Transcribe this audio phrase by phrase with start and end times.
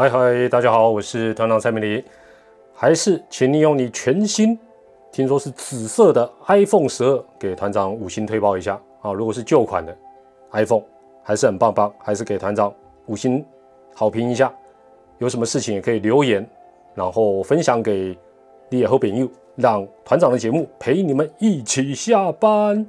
[0.00, 2.02] 嗨嗨，大家好，我是团长蔡明黎，
[2.72, 4.58] 还是请你用你全新，
[5.12, 9.12] 听说是紫色的 iPhone 十二给团长五星推报一下啊！
[9.12, 9.94] 如果是旧款的
[10.52, 10.82] iPhone，
[11.22, 12.72] 还是很棒棒，还是给团长
[13.08, 13.44] 五星
[13.94, 14.50] 好评一下。
[15.18, 16.48] 有什么事情也可以留言，
[16.94, 18.18] 然后分享给
[18.70, 22.86] 你也后朋友，让团长的节目陪你们一起下班。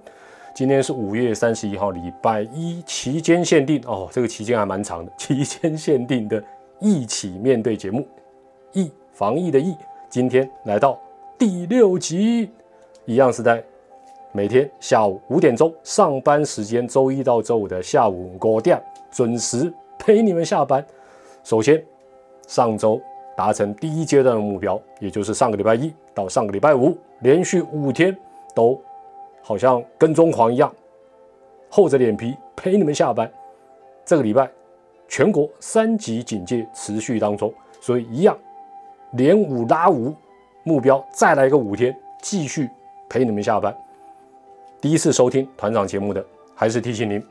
[0.56, 6.42] 今天是五月三十一号，礼拜一，期间限定哦，这个期间还蛮长的， 期间限定的。
[6.82, 8.06] 一起面对节目，
[8.74, 9.78] 疫防疫的疫，
[10.10, 11.00] 今天来到
[11.38, 12.50] 第六集，
[13.06, 13.64] 一样是在
[14.32, 18.82] 每天下午五点钟上班时间，周一到周五的下午五点
[19.12, 20.84] 准时陪你们下班。
[21.44, 21.86] 首先，
[22.48, 23.00] 上周
[23.38, 28.18] 达成第一阶段的目标，也就是上个礼拜一到上个礼拜五，连续五天
[28.56, 28.82] 都
[29.44, 30.74] 好像跟踪狂一样，
[31.70, 33.32] 厚着脸皮陪你们下班。
[34.04, 34.50] 这个礼拜。
[35.12, 38.36] 全国三级警戒持续当中，所以一样
[39.12, 40.16] 连五拉五，
[40.64, 42.70] 目标再来个五天，继续
[43.10, 43.76] 陪你们下班。
[44.80, 47.22] 第一次收听团长节目的，还是提醒您，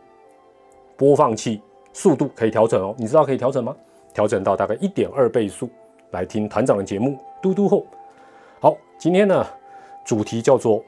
[0.94, 1.62] 播放器
[1.94, 2.94] 速度可以调整哦。
[2.98, 3.74] 你知道可以调整吗？
[4.12, 5.66] 调整到大概一点二倍速
[6.10, 7.18] 来听团长的节目。
[7.40, 7.86] 嘟嘟后，
[8.60, 9.46] 好，今天呢
[10.04, 10.84] 主题叫做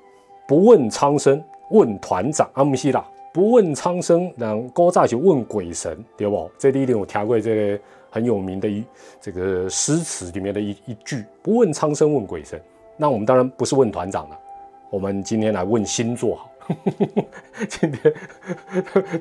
[0.46, 3.02] 不问苍生问团长阿姆西拉。
[3.32, 6.50] 不问苍生，让高炸就问鬼神，对不？
[6.58, 8.84] 这里有听过这个很有名的一
[9.20, 12.60] 这个诗词里面的一一句：不问苍生问鬼神。
[12.96, 14.38] 那我们当然不是问团长了，
[14.90, 16.48] 我们今天来问星座好。
[17.68, 18.14] 今天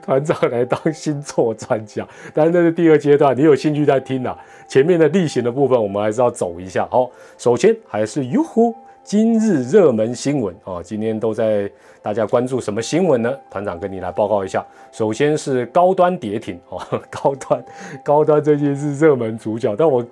[0.01, 4.37] 团长来当星座专家，但是这是第二阶段，你有兴趣在听啊？
[4.67, 6.87] 前面的例行的部分，我们还是要走一下。
[6.91, 8.75] 好，首先还是哟呼。
[9.03, 11.69] 今日热门新闻啊，今天都在
[12.03, 13.35] 大家关注什么新闻呢？
[13.49, 14.65] 团长跟你来报告一下。
[14.91, 17.65] 首先是高端跌停哦， 高端
[18.03, 19.75] 高端最近是热门主角。
[19.75, 20.05] 但我，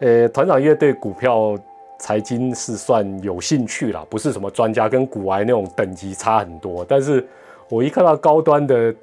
[0.00, 1.56] 呃，团长因为对股票
[1.98, 6.84] 财经是算有兴趣啦，不是什么专家，跟股癌那种等级差很多。
[6.86, 7.26] 但是
[7.70, 8.94] 我一看到高端的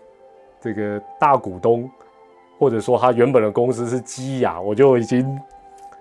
[0.62, 1.90] 这个大股东，
[2.60, 5.38] 或者说他原本的公司是基亚，我就已经，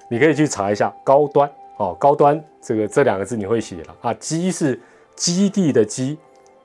[0.09, 1.51] 你可以去查一下高端。
[1.83, 4.15] 哦，高端这个这两个字你会写了啊？
[4.15, 4.81] 基是
[5.17, 6.17] 基地的基，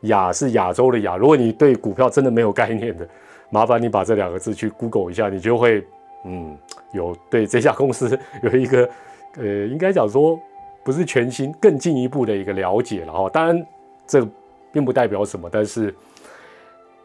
[0.01, 1.17] 亚是亚洲的亚。
[1.17, 3.07] 如果你对股票真的没有概念的，
[3.49, 5.83] 麻烦你把这两个字去 Google 一下，你就会
[6.23, 6.55] 嗯
[6.91, 8.87] 有对这家公司 有一个
[9.37, 10.39] 呃，应该讲说
[10.83, 13.27] 不是全新，更进一步的一个了解了哈。
[13.29, 13.67] 当然
[14.05, 14.23] 这
[14.71, 15.93] 并不代表什么，但是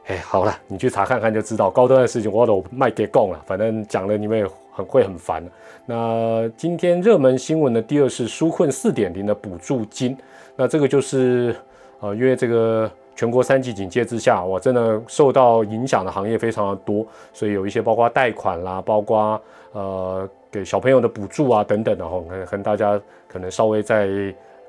[0.07, 1.71] 哎，好了，你去查看看就知道。
[1.71, 5.45] 高端的事情我都卖给供了，反正讲了你们也很会很烦。
[5.85, 10.17] 那今天热门新闻的第二是纾困四点零的补助金，
[10.57, 11.55] 那这个就是
[12.01, 19.41] 呃，因为这个全国三级警戒之下，我真的受到影响的行业非常的多，所以有一些包括贷款啦，包括
[19.73, 24.09] 呃给小朋友的补助啊等等的哈，跟大家可能稍微再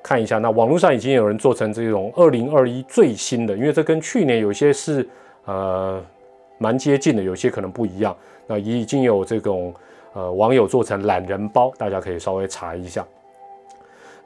[0.02, 0.40] 看一下。
[0.40, 5.08] 那网络上已经有人做成这种二零二一最新的，因为这跟去年有些是
[5.46, 6.02] 呃
[6.58, 8.16] 蛮接近的，有些可能不一样。
[8.48, 9.72] 那已经有这种。
[10.14, 13.04] 呃，网友做成懒人包，大家可以稍微查一下。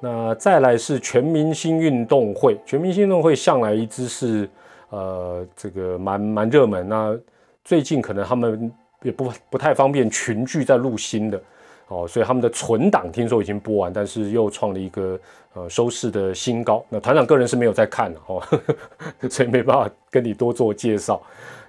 [0.01, 4.49] 那再来是全明星运动会，全明星运动会向来一直是
[4.89, 6.87] 呃这个蛮蛮热门。
[6.89, 7.17] 那
[7.63, 8.71] 最近可能他们
[9.01, 11.41] 也不不太方便群聚在录新的
[11.87, 15.17] 哦，所以他们的存档听说已经播完，但是又创了一个
[15.53, 16.83] 呃收视的新高。
[16.89, 18.43] 那团长个人是没有在看的哦，
[19.31, 21.21] 所以没办法跟你多做介绍。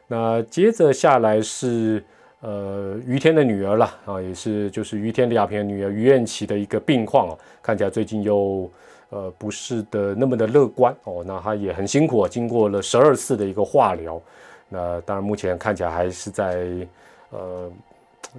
[0.09, 2.03] 那接着下来是。
[2.41, 8.71] 呃，于天的女儿了啊，也是就是于天李亚平的女儿于燕琪的一个病况哦，看起来最近又
[9.11, 14.23] 呃不是的那么的乐观哦，那她也很辛苦啊，经过了十二次的一个化疗，
[14.69, 16.69] 那当然目前看起来还是在
[17.31, 17.69] 呃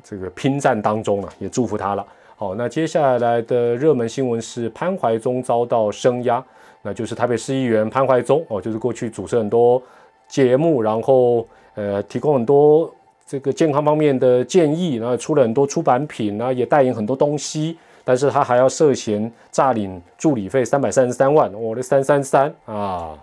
[0.01, 2.07] 这个拼战当中啊，也祝福她了。
[2.37, 6.41] 好，那接下来的热门新闻是潘怀宗遭到声压，
[6.81, 9.83] 那就是台北市议员潘怀宗哦，就是过去主持很多
[10.29, 11.45] 节目，然后
[11.75, 12.89] 呃提供很多。
[13.29, 23.15] 这个健康方面的建议，然后出了很多出版品，然后也代言很多东西，但是他还要涉嫌诈领助理费三百三十三万，我的三三三啊，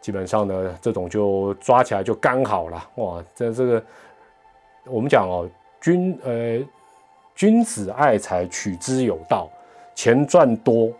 [0.00, 3.84] 基本上呢，这种就抓起来就刚好了，哇，这这个
[4.86, 5.46] 我们讲哦，
[5.82, 6.58] 君呃
[7.34, 9.50] 君子爱财，取之有道，
[9.94, 10.90] 钱赚多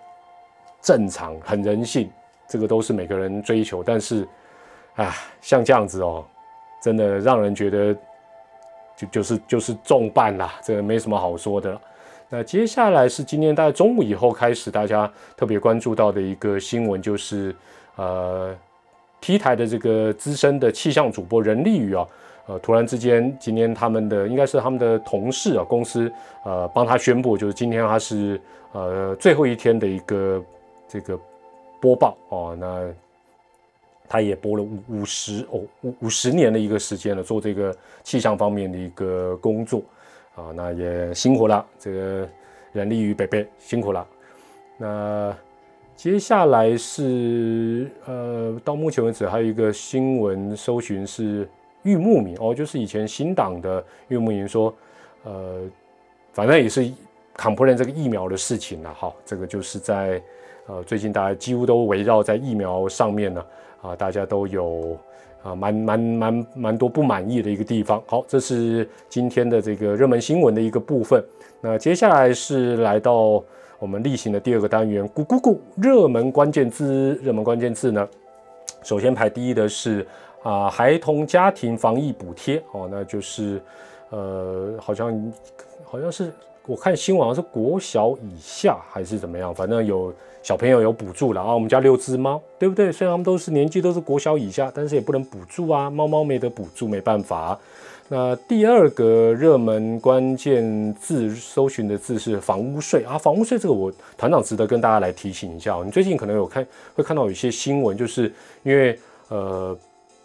[0.82, 2.10] 正常，很人性，
[2.46, 4.28] 这个都是每个人追求，但是
[4.96, 6.22] 啊，像这样子哦，
[6.82, 7.96] 真的让人觉得。
[9.10, 11.80] 就是就是重办啦，这个没什么好说的。
[12.28, 17.54] 那接下来是今天大概中午以后开始，大家特别关注到的一个新闻，就是
[17.96, 18.56] 呃
[19.20, 22.06] ，T 台的这个资深的气象主播任立宇啊，
[22.46, 26.10] 呃，突然之间今天他们的应该是他们的同事啊，公司
[26.44, 28.40] 呃帮他宣布，就是今天他是
[28.72, 30.42] 呃最后一天的一个
[30.88, 31.18] 这个
[31.80, 32.88] 播报哦，那
[34.08, 39.82] 他也播了五五十哦五五十年的一个时间了，做这个气象方面的一个工作
[40.34, 42.28] 啊，那也辛苦了，这个
[42.72, 44.06] 人力与北北辛苦了，
[44.76, 45.36] 那。
[45.94, 51.46] 接下来是呃，到目前为止还有一个新闻搜寻是
[51.82, 54.74] 玉木敏哦，就是以前新党的玉木敏说，
[55.22, 55.60] 呃，
[56.32, 56.90] 反正也是
[57.34, 60.20] 抗普人这个疫苗的事情了哈，这个就是在
[60.66, 63.44] 呃最近大家几乎都围绕在疫苗上面呢
[63.82, 64.96] 啊，大家都有
[65.42, 68.02] 啊蛮蛮蛮蛮多不满意的一个地方。
[68.06, 71.22] 好，这是今天的这个热门新闻的一个部分。
[71.60, 73.44] 那接下来是来到。
[73.78, 78.08] 我们例行的第二个单元，咕咕咕，热门关键字，热门关键字呢？
[78.84, 80.06] 首先排第一的是
[80.44, 83.60] 啊，孩童家庭防疫补贴哦，那就是
[84.10, 85.32] 呃，好像
[85.82, 86.32] 好像是
[86.66, 91.52] 我看新闻，好像是国小以下还是怎么样，反正有小朋友有补助了啊。
[91.52, 92.92] 我们家六只猫，对不对？
[92.92, 97.58] 虽然他们都是年纪都是国小以下，但是也不能补助啊，猫猫没得补助，没办法。
[98.08, 105.80] 那第二个热门关键字搜寻的字是房屋税啊，房屋税这个我团长值得跟大家来提醒一下。
[105.84, 108.32] 你最近可能有看会看到有一些新闻，就是
[108.62, 108.98] 因为
[109.30, 109.76] 呃，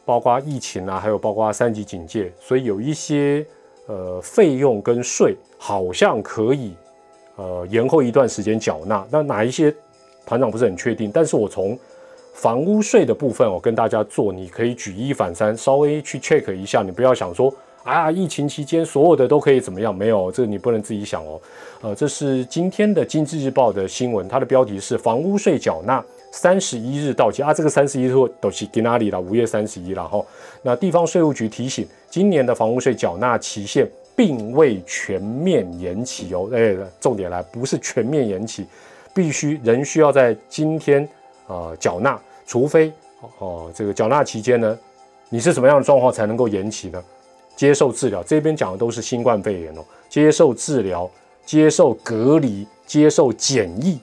[0.05, 3.45] 包括疫情啊，还有包括三级警戒，所以有一些
[3.87, 6.75] 呃费用跟税好像可以
[7.35, 9.05] 呃延后一段时间缴纳。
[9.09, 9.73] 那哪一些
[10.25, 11.11] 团长不是很确定？
[11.11, 11.77] 但是我从
[12.33, 17.53] 房屋税的部分，我跟大家做，你可以举一反三，稍微去 check 一下，你不要想说。
[17.83, 18.11] 啊！
[18.11, 19.95] 疫情期间所有的都可以怎么样？
[19.95, 21.39] 没有，这个你不能自己想哦。
[21.79, 27.41] 呃，这是今天的《经济日报》的新闻，它的标题是“房屋税缴纳三十一日到期”。
[27.43, 29.19] 啊，这个三十一日都是给哪里了？
[29.19, 30.23] 五月三十一了哈。
[30.61, 36.49] 那地方税务局提醒，今年的房屋税缴纳期限并未全面延期哦。
[36.53, 38.65] 哎，重点来，不是全面延期，
[39.13, 41.07] 必须仍需要在今天
[41.47, 42.91] 啊缴纳，除非
[43.39, 44.77] 哦这个缴纳期间呢，
[45.29, 47.03] 你是什么样的状况才能够延期呢？
[47.55, 49.83] 接受治疗，这边讲的都是新冠肺炎哦。
[50.09, 51.09] 接受治疗、
[51.43, 53.99] 接受隔离、接受检疫，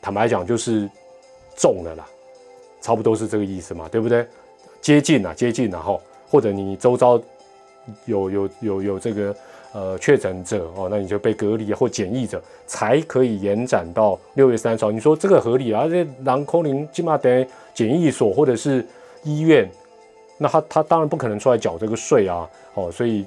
[0.00, 0.88] 坦白讲就是
[1.58, 2.06] 重了啦，
[2.80, 4.24] 差不多是这个意思嘛，对不对？
[4.80, 6.00] 接近啊，接近然后，
[6.30, 7.20] 或者你周遭
[8.04, 9.36] 有有有有这个
[9.72, 14.92] 呃确诊者哦，那你就被隔离或检疫者，才可以延展到六月三十号。
[14.92, 15.88] 你说这个合理啊？
[15.88, 17.44] 这狼空林起码得
[17.74, 18.86] 检疫所或者是
[19.24, 19.68] 医院。
[20.38, 23.26] 那他他当然不可能出来缴这个税啊，哦，所以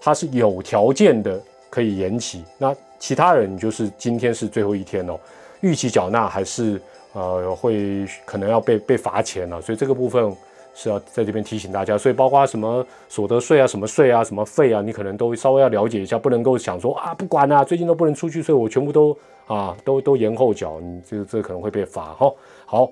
[0.00, 2.44] 他是有条件的可以延期。
[2.56, 5.18] 那其他人就是今天是最后一天哦，
[5.60, 6.80] 预期缴纳还是
[7.18, 10.30] 呃会可能要被被罚钱了，所以这个部分
[10.74, 11.98] 是要在这边提醒大家。
[11.98, 19.16] 所以包括什么所得税啊、什么税啊、什么费啊，你可能都稍微要了解一下，不能够想说啊不管啊，最近都不能出去，所以我全部都
[19.46, 22.32] 啊都都延后缴，你这这可能会被罚哈。
[22.66, 22.90] 好，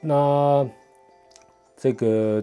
[0.00, 0.66] 那
[1.76, 2.42] 这个。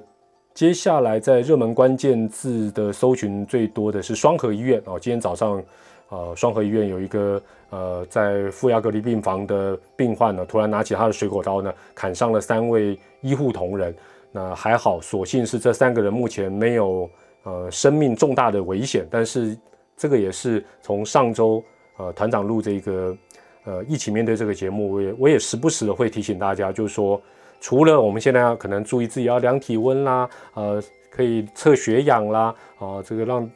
[0.57, 4.97] 接下来在热门关键字的搜寻最多的是双河医院哦。
[4.99, 5.63] 今天早上，
[6.09, 13.95] 呃，双河医院有一个呃在负压隔离病房的病患呢，突然拿起他的水果刀呢，砍伤了三位医护同仁。
[14.31, 17.09] 那还好，所幸是这三个人目前没有
[17.43, 19.07] 呃生命重大的危险。
[19.09, 19.57] 但是
[19.95, 21.63] 这个也是从上周
[21.97, 23.17] 呃团长录这个
[23.63, 27.21] 呃一起面对这个节目，我也我也时不时的会提醒大家，就是说。
[27.59, 30.79] 除了我们现在要可能注意自己要量体温啦，呃，
[31.09, 33.49] 可以测血氧啦，啊，这个让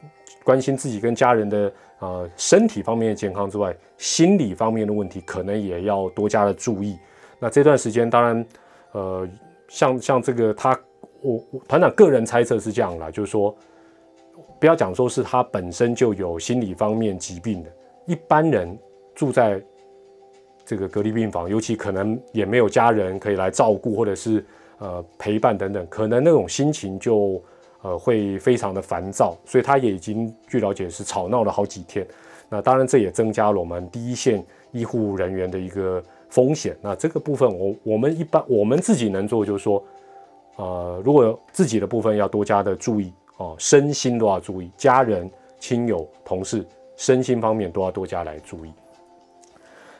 [0.44, 6.98] 关心自己跟家人的呃身体方面的健康之外，心理方面的问题可能也要多加的注意。
[7.38, 8.46] 那这段时间，当然，
[8.92, 9.28] 呃，
[9.68, 10.78] 像像这个他，
[11.20, 13.56] 我团长个人猜测是这样啦，就是说，
[14.60, 17.70] 不要讲说是他本身就有心理方面疾病的，
[18.06, 18.78] 一般人
[19.14, 19.62] 住在。
[20.64, 24.42] 这个隔离病房，尤其可能也没有家人可以来照顾，或者是
[24.78, 27.42] 呃陪伴等等，可能那种心情就
[27.82, 32.06] 呃会非常的烦躁，所以他也已经据了解是吵闹了好几天。
[32.48, 36.76] 那当然这也增加了我们第一线医护人员的一个风险。
[36.80, 39.82] 那这个部分我我们一般我们自己能做就是说，
[40.56, 46.64] 呃如果自己的部分要多加的注意哦，身心都要注意，家人、亲友、同事
[46.96, 48.72] 身心方面都要多加来注意。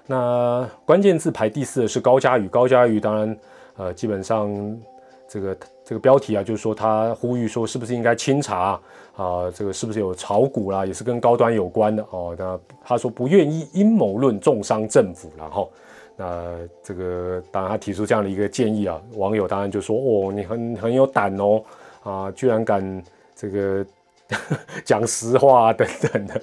[0.06, 3.38] 那关键字排第四的是高嘉瑜，高嘉瑜当然，
[3.76, 4.78] 呃，基本上
[5.26, 8.80] 这个这个标题啊，就是说他呼吁说是不是应该清查
[9.16, 12.34] 啊，这个是不是有炒股啦，也是跟高端有关的哦。
[12.38, 15.70] 那他说不愿意阴谋论重伤政府，然后
[16.16, 21.62] 那这个当然他提出这样的一个建议啊，网友当然就说哦，你很很有胆哦，
[22.04, 23.02] 啊，居然敢
[23.34, 23.84] 这个
[24.84, 26.40] 讲实话等等的。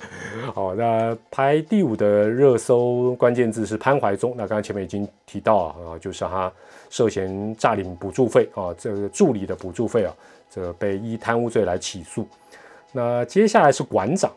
[0.53, 4.31] 好，那排第五的热搜关键字是潘怀忠。
[4.35, 6.51] 那刚刚前面已经提到啊，就是他
[6.89, 10.13] 涉嫌诈领补助费啊，这个助理的补助费啊，
[10.49, 12.27] 这个被依贪污罪来起诉。
[12.91, 14.31] 那接下来是馆长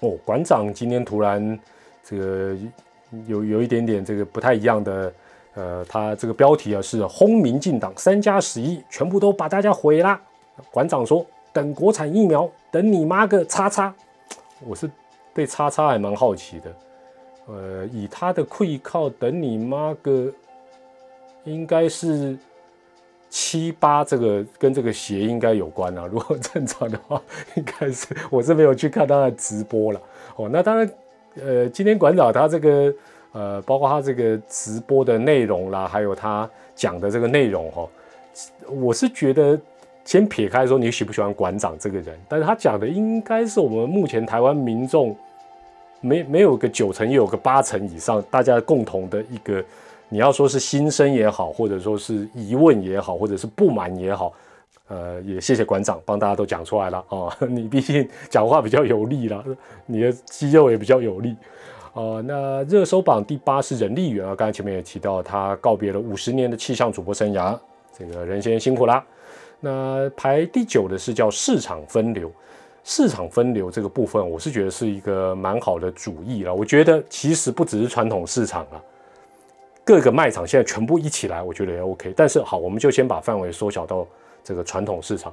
[0.00, 1.58] 哦，馆长今天突然
[2.04, 2.56] 这个
[3.26, 5.12] 有有一点点这个不太一样的，
[5.54, 10.20] 呃，他这个标题啊是轰民进党三加十一，全部都把大家毁啦。
[10.70, 13.92] 馆长说等国产疫苗，等你妈个叉叉！
[14.60, 14.88] 我是
[15.34, 16.76] 对叉叉还蛮好奇的，
[17.46, 20.32] 呃，以他的会靠等你妈个，
[21.44, 22.36] 应该是。
[23.36, 27.20] 七八这个跟这个鞋应该有关啊， 如果正常的话，
[27.56, 30.00] 应该是我是没有去看他的直播了
[30.36, 30.48] 哦。
[30.48, 30.88] 那当然，
[31.42, 32.94] 呃，今天馆长他这个
[33.32, 37.88] 呃，包括他这个直播的内容啦，还有他讲的这个内容哈，
[38.68, 39.60] 我是觉得
[40.04, 45.16] 先撇开说你喜不喜欢馆长这个人，但是他讲的应该是我们目前台湾民众
[46.00, 49.60] 没没有个九成，也有个八成以上，大家共同的一个。
[50.08, 54.32] 你要说是心声也好，或者说是疑问也好，或者是不满也好，
[54.88, 57.36] 呃，也谢谢馆长帮大家都讲出来了啊。
[57.48, 59.44] 你毕竟讲话比较有力了，
[59.86, 61.34] 你的肌肉也比较有力
[61.94, 62.20] 啊。
[62.24, 67.58] 那热搜榜第八是人力员啊，刚才前面也提到他告别了五十年的气象主播生涯，
[67.98, 69.04] 这个人先辛苦啦。
[69.60, 72.30] 那排第九的是叫市场分流，
[72.84, 76.54] 市场分流这个部分，我是觉得是一个蛮好的主意了。
[76.54, 78.82] 我觉得其实不只是传统市场了。
[79.84, 82.12] 各个卖场现在全部一起来，我觉得也 OK。
[82.16, 84.06] 但是好，我们就先把范围缩小到
[84.42, 85.32] 这个传统市场。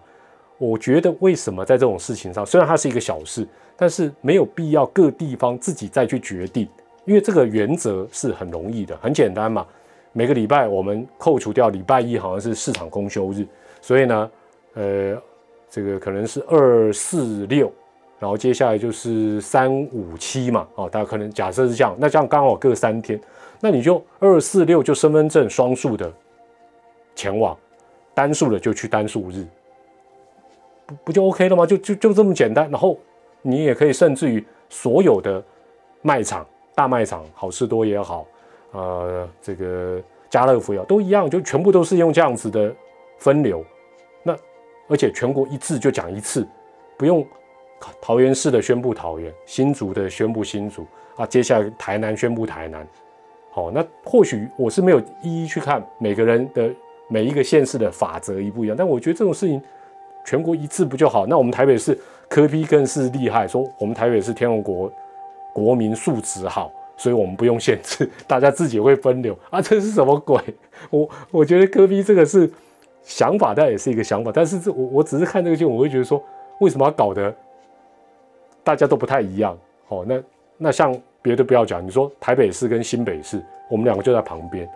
[0.58, 6.67] 我觉得为什么在这种事情上，虽然它是一个小事，但是没有必要各地方自己再去决定，
[7.05, 9.65] 因为这个原则是很容易的，很简单嘛。
[10.13, 13.48] 每个礼拜我们扣除掉礼拜一好像是市场公休日，
[13.81, 14.31] 所以呢，
[14.74, 15.17] 呃，
[15.70, 17.72] 这个可能是二四六，
[18.21, 23.19] 然后接下来就是三五七嘛，哦，大家可能假设是这样，那这样刚好各三天。
[23.59, 26.11] 那你就二四六就身份证双数的
[27.15, 27.57] 前往，
[28.13, 29.43] 单数的就去单数日，
[30.85, 31.65] 不不就 OK 了吗？
[31.65, 32.69] 就就就这么简单。
[32.69, 32.95] 然后
[33.41, 35.43] 你也可以甚至于所有的
[36.03, 38.27] 卖场、大卖场，好事多也好，
[38.71, 39.99] 呃，这个
[40.29, 42.71] 家乐福也好，都一样，就全部都是用这样子的
[43.17, 43.65] 分流。
[44.21, 44.37] 那
[44.87, 46.47] 而且全国一致就讲一次，
[46.97, 47.25] 不用
[48.01, 50.85] 桃园市的宣布桃园，新竹的宣布新竹
[51.15, 52.88] 啊，接下来台南宣布台南。
[53.51, 56.69] 好，那或许我是没有一一去看每个人的
[57.09, 59.61] 每一个县市的法则一不一样，但我觉得这种事情
[60.25, 61.25] 全国一致不就好？
[61.27, 61.97] 那我们台北市
[62.29, 64.89] 科批更是厉害，说我们台北市天龙国
[65.53, 70.39] 国民素质好，所以我们不用限制，大家自己会分流啊，这是什么鬼？
[70.89, 72.50] 我我觉得科比这个是
[73.03, 76.23] 想法，但也是一个想法，但是这我我只是看这个新闻，我会觉得说
[76.59, 77.35] 为什么要搞得
[78.63, 79.58] 大家都不太一样？
[79.88, 80.24] 哦，那
[80.58, 81.00] 那像。
[81.24, 83.39] 别的不要讲，你说台北市跟新北市，
[83.70, 84.68] 我们两个就在旁边。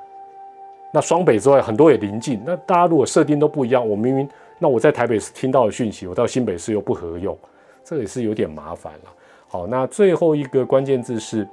[0.94, 2.40] 那双北之外，很多也临近。
[2.46, 7.36] 那大家如果设定都不一样，我明明那我在台北市听到的讯息，我到新北市又不合用，
[7.84, 9.12] 这也是有点麻烦了。
[9.48, 11.48] 好，那最后一个关键字是，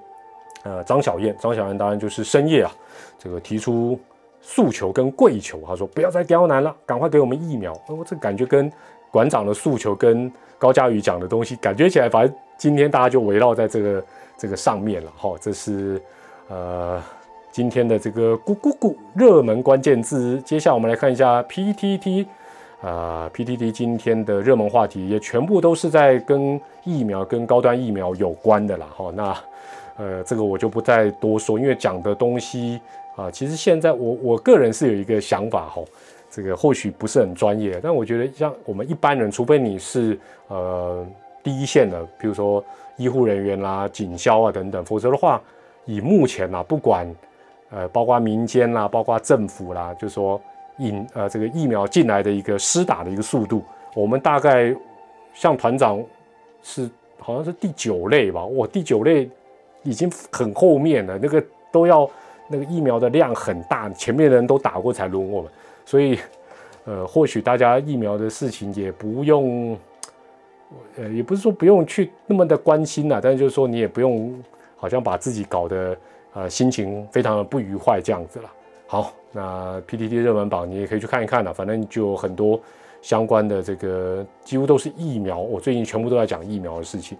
[0.62, 1.34] 呃，张小燕。
[1.40, 2.70] 张小燕当然就是深夜啊，
[3.18, 3.98] 这个提出
[4.42, 7.72] 诉求跟跪求，他说不要再刁难了，赶快给我们疫苗。
[7.88, 8.70] 我这感觉跟
[9.12, 14.02] 馆长的诉求跟高嘉宇讲的东西，感觉起来，反正今天大家就围绕在这个。
[14.38, 16.02] 这个上面了哈，这是
[16.48, 17.00] 呃
[17.52, 20.40] 今天的这个咕咕咕热门关键字。
[20.40, 22.26] 接下来我们来看一下 PTT
[22.80, 29.12] 啊，PTT 今天的热门话题也全部都是在跟疫苗、跟高端疫苗有关的啦哈。
[29.14, 29.36] 那
[29.96, 32.80] 呃这个我就不再多说，因为讲的东西
[33.14, 35.80] 啊，其实现在我我个人是有一个想法哈，
[36.32, 41.06] 这个或许不是很专业，但我觉得像我们一般人，除非你是呃
[41.44, 42.64] 第一线的，比如说。
[42.98, 45.40] 医护人员啦、警消啊等等，否则的话，
[45.86, 47.10] 以目前啊，不管
[47.70, 50.38] 呃，包括民间啦、包括政府啦，就说
[50.76, 54.76] 引呃这个疫苗进来的一个施打的一个速度，我们大概
[55.32, 56.04] 像团长
[56.62, 59.28] 是好像是第九类吧，哇，第九类
[59.82, 62.08] 已经很后面了，那个都要
[62.48, 65.50] 那个疫苗的量很大，前面的人都打过才轮我们，
[65.84, 66.18] 所以
[66.84, 69.78] 呃，或许大家疫苗的事情也不用。
[70.96, 74.34] 呃，也不是说不用去那么的关心啦，但是就是说你也不用
[74.74, 75.94] 好像把自己搞得
[76.32, 78.50] 呃心情非常的不愉快这样子了。
[78.86, 82.58] 好，那 PTT 热门榜你也可以去看一看啦，反正就很多
[83.02, 87.18] 相关的这个几乎都是疫苗，我最近全部都在讲疫苗的事情。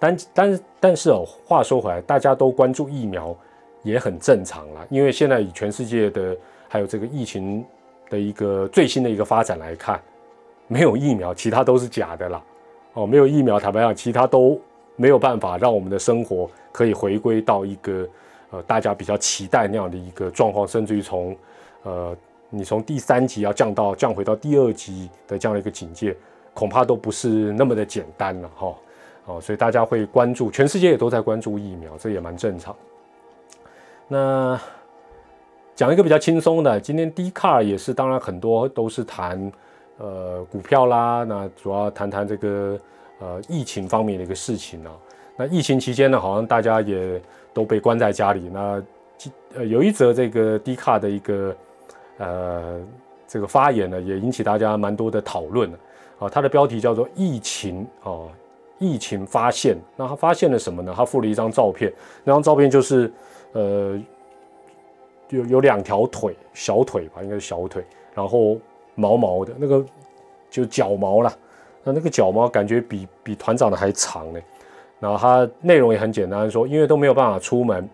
[0.00, 3.32] 但但但是哦，话说回来，大家都关注疫苗
[3.84, 6.36] 也很正常啦，因为现在全世界的
[6.72, 7.64] 还有这个疫情
[8.08, 10.00] 的一个最新的一个发展来看。
[10.68, 12.40] 没有疫苗，其他都是假的啦。
[12.92, 14.60] 哦，没有疫苗，坦白讲，其他都
[14.94, 18.08] 没有办法让我们的生活可以回归到一个
[18.52, 21.36] 呃大家比较期待那样的一个状况，甚至于从
[21.82, 22.16] 呃
[22.50, 26.16] 你从第三级要降到降回到第二级的这样的一个警戒，
[26.54, 28.74] 恐怕都不是那么的简单了哈。
[29.26, 32.74] 哦，所以大家会关注，全世界也都在关注疫苗，这也蛮正常。
[34.06, 34.60] 那
[35.80, 39.50] 讲一个比较轻松的，今天 D car 也是，当然很多都是谈
[39.96, 42.78] 呃股票啦，那主要谈谈这个
[43.18, 44.92] 呃疫情方面的一个事情啊。
[45.38, 47.18] 那疫情期间呢，好像大家也
[47.54, 48.50] 都被关在家里。
[48.52, 48.82] 那
[49.54, 51.56] 呃有一则这个 D car 的一个
[52.18, 52.78] 呃
[53.26, 55.72] 这个发言呢，也引起大家蛮多的讨论
[56.18, 56.28] 啊。
[56.28, 58.28] 它的标题叫做“疫情”啊。
[58.78, 60.92] 疫情发现，那他发现了什么呢？
[60.94, 61.90] 他附了一张照片，
[62.24, 63.12] 那张照片就是，
[63.52, 63.98] 呃，
[65.30, 67.82] 有有两条腿，小腿吧，应该是小腿，
[68.14, 68.58] 然后
[68.94, 69.84] 毛毛的那个
[70.50, 71.32] 就脚毛了，
[71.82, 74.40] 那那个脚毛感觉比比团长的还长呢。
[74.98, 77.88] 然后他内容也很简单，说因为都没有办法出门，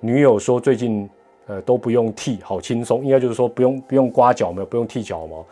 [0.00, 1.08] 女友说最近
[1.46, 5.44] 呃都不用剃，好轻松，应该就是说不用不用刮脚毛，不用剃脚毛。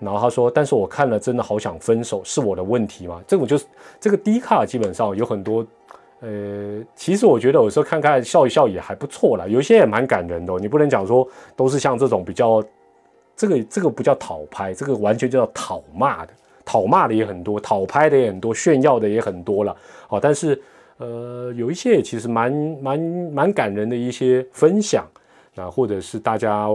[0.00, 3.64] 然后他说：“但是我看了，真的好想分手，是我的问题吗？”这种就是
[4.00, 5.64] 这个低卡，基本上有很多，
[6.24, 10.54] 呃，其实我觉得有时候看看笑一笑也还不错啦，有些也蛮感人的。
[10.58, 12.64] 你不能讲说都是像这种比较，
[13.36, 16.32] 这个这个不叫讨拍，这个完全叫讨骂的，
[16.64, 19.76] 讨骂的也很多，讨拍的也很多，炫耀的也很多了。
[20.08, 20.58] 好，但是
[20.96, 22.50] 呃，有一些其实蛮
[22.80, 25.06] 蛮蛮感人的一些分享，
[25.54, 26.68] 那或者是大家。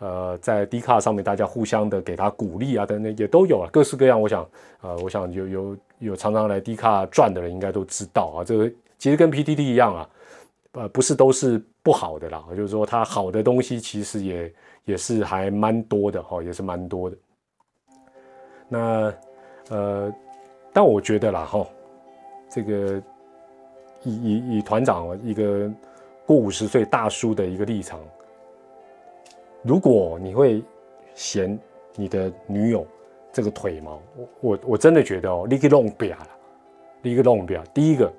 [0.00, 4.20] 呃，在 D 卡上面，大家互相的给他鼓励啊，等等也都有了，各式各样。
[4.20, 4.46] 我想，
[4.82, 8.44] 呃，我想有有有常常来 D 卡转的人，应该都知道啊。
[8.44, 8.70] 这个
[9.04, 10.10] 其实跟 PTT 一样啊，
[10.72, 12.42] 呃，不是都是不好的啦。
[12.56, 14.54] 就是说，它好的东西其实也
[14.86, 17.16] 也是还蛮多的哈，也是蛮多的。
[18.66, 19.14] 那
[19.68, 20.10] 呃，
[20.72, 21.66] 但我觉得啦哈，
[22.48, 23.02] 这个
[24.04, 25.70] 以以以团长一个
[26.24, 28.00] 过五十岁大叔的一个立场。
[29.60, 30.64] 如果你会
[31.14, 31.58] 嫌
[31.94, 32.86] 你的女友
[33.34, 36.28] 这个腿毛，我我我真的觉得哦，立刻弄瘪了，
[37.02, 37.62] 立刻弄瘪。
[37.74, 38.10] 第一个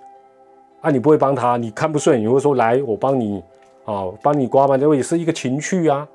[0.85, 3.43] 啊，你不会帮他，你看不顺，你会说来我帮你
[3.85, 4.77] 啊，帮你刮吗？
[4.77, 6.07] 这也是一个情趣啊，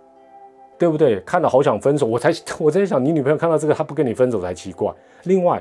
[0.79, 1.19] 对不对？
[1.23, 4.95] 看到好想分手，我才我在想，你女朋友看到这个，她不跟你分手才奇怪。
[5.25, 5.61] 另外，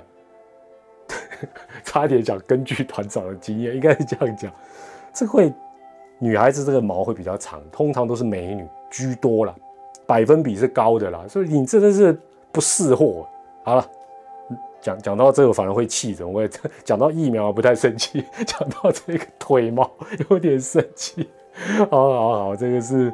[1.83, 4.53] 差点讲，根据团长的经验，应该是这样讲，
[5.11, 5.51] 这会
[6.19, 8.63] 女孩子这个毛会比较长，通常都是美女。
[8.91, 9.55] 居多了，
[10.05, 12.15] 百分比是高的啦，所以你真的是
[12.51, 13.27] 不识货。
[13.63, 13.87] 好了，
[14.81, 16.49] 讲讲到这个反而会气人，我也
[16.83, 19.89] 讲到疫苗不太生气，讲到这个 腿毛
[20.29, 21.29] 有点生气。
[21.89, 23.13] 好好好，这个是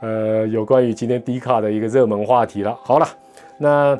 [0.00, 2.76] 呃有关于今天迪卡的一个热门话题了。
[2.82, 3.06] 好了，
[3.56, 3.98] 那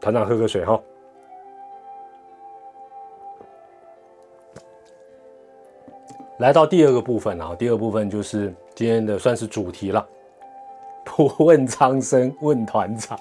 [0.00, 0.80] 团长喝个水哈。
[6.38, 10.06] 来到第二个部分啊，第二部分就是今天的算是主题了。
[11.04, 13.18] 不问苍生问团长，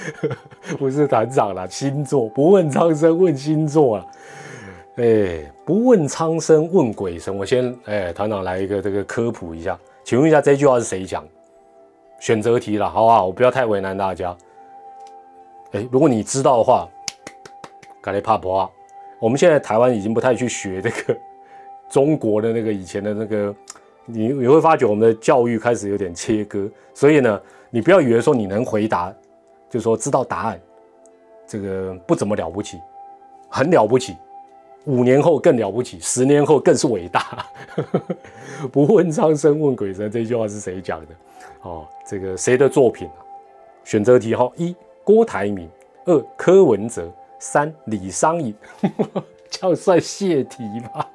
[0.78, 4.06] 不是团长了，星座不问苍生问星座啊。
[4.96, 7.34] 哎，不问苍生问鬼神。
[7.36, 11.24] 我先哎，团长来一个这个科普一下，请问一下这句话是谁讲？
[12.20, 13.26] 选择题了，好不好？
[13.26, 14.36] 我不要太为难大家。
[15.72, 16.88] 哎，如果你知道的话，
[18.00, 18.70] 赶紧怕不怕？
[19.18, 21.18] 我们现在台湾已经不太去学这个。
[21.90, 23.54] 中国的那个以前的那个，
[24.06, 29.12] 你你会发觉我们的教育开始有点切割，所以呢，你不要以为说你能回答，
[29.72, 30.60] 就说知道答案，
[31.46, 32.78] 这个不怎么了不起，
[33.48, 34.14] 很了不起，
[34.84, 37.46] 五年后更了不起，十年后更是伟大。
[38.70, 41.14] 不问苍生问鬼神，这句话是谁讲的？
[41.62, 43.16] 哦，这个谁的作品啊？
[43.82, 45.66] 选择题哈：一郭台铭，
[46.04, 48.54] 二柯文哲，三李商隐，
[49.48, 50.62] 这样算泄题
[50.94, 51.06] 吗？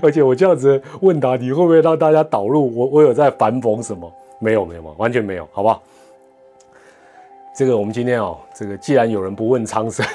[0.00, 2.86] 而且我这样子问答，你会不会让大家导入我？
[2.86, 4.08] 我有在反讽什么？
[4.38, 5.82] 没有，没有完全没有，好不好？
[7.58, 10.06] 这个我们今天哦，这个既然有人不问苍生，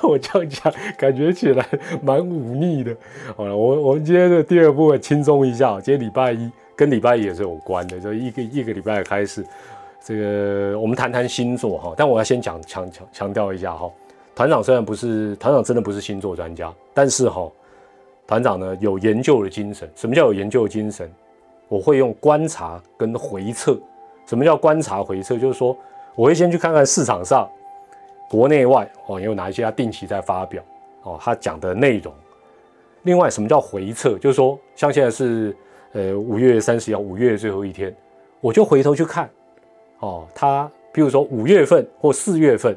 [0.00, 1.66] 我这样讲感觉起来
[2.00, 2.96] 蛮忤逆的。
[3.36, 9.44] 好了，我我们今天的第二部分轻松一下，今天礼拜一跟礼拜一也是有关的，就一个一个礼拜开始，
[10.00, 11.92] 这个我们谈谈星座哈。
[11.96, 13.90] 但我要先讲强强强调一下哈，
[14.36, 17.50] 团长虽然不是团长，真的不是星座专家，但是哈。
[18.28, 19.90] 团长呢有研究的精神。
[19.96, 21.10] 什么叫有研究的精神？
[21.66, 23.76] 我会用观察跟回测。
[24.26, 25.36] 什么叫观察回测？
[25.36, 25.76] 就是说
[26.18, 27.48] 我会先去看看市场上
[28.28, 30.60] 国内外哦有哪一些他定期在发表
[31.04, 32.12] 哦他讲的内容。
[33.02, 34.18] 另外什么叫回测？
[34.18, 35.56] 就是说像现在是
[35.92, 37.94] 呃五月三十号，五月最后一天，
[38.40, 39.30] 我就回头去看
[40.00, 42.76] 哦他譬如说五月份或四月份，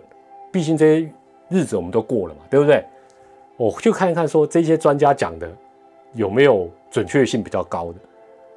[0.52, 1.12] 毕竟这些
[1.50, 2.86] 日子我们都过了嘛，对不对？
[3.58, 5.50] 我就看一看说这些专家讲的
[6.14, 7.96] 有没有准确性比较高的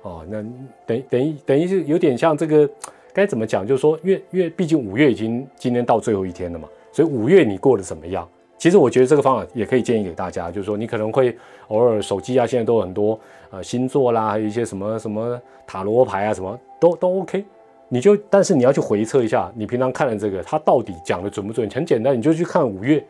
[0.02, 0.26] 哦。
[0.28, 0.42] 那
[0.86, 2.68] 等等于等于是有点像这个
[3.14, 3.64] 该怎么讲？
[3.66, 8.28] 就是说，因为因为毕竟五月已经今天到最后一天了嘛，所以五月你过得怎么样？
[8.58, 11.36] 其实我觉得这个方法也可以建议给大家，就是说你可能会
[11.68, 13.18] 偶尔手机啊，现在都很多
[13.50, 17.44] 呃星座啦，还有一些什么什么塔罗牌啊，什么都都 OK。
[17.88, 21.68] 你就但是你要去回测一下，你平常看的这个它到底讲的准不准？
[21.70, 23.04] 很简单，你就去看五月，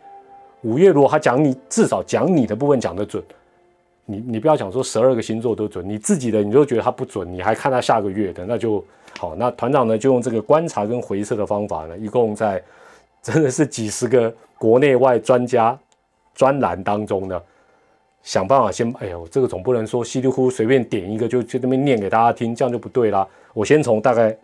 [0.62, 3.22] 五月如果他讲你至少讲你的部分讲的准，
[4.06, 8.84] 你你不要讲说十二个星座都准，你自己的你就觉得它不准，你还看他下个月的，那就
[9.18, 9.34] 好。
[9.34, 12.62] 那团长呢就用这个观察跟回测的方法呢，一共在
[13.22, 14.34] 真的是几十个。
[14.56, 15.78] 国内外专家
[16.32, 17.42] 专栏当中呢，
[18.22, 23.26] 想办法先，哎呦，这个总不能说稀里糊涂随便点一个就就那边念给大家听，这样就不对啦。
[23.52, 24.34] 我先从大概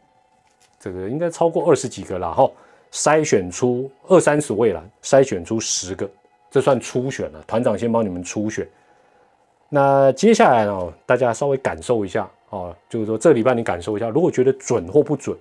[0.78, 2.50] 这个应该超过二十几个了哈，
[2.92, 6.10] 筛选出二三十位了，筛选出十个，
[6.50, 7.42] 这算初选了。
[7.46, 8.66] 团长先帮你们初选。
[9.72, 15.34] 那接下来呢，大家稍微感受一下哦，就是说这礼拜你感受一下，如果觉得准或不准，